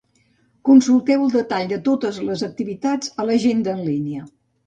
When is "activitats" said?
2.49-3.13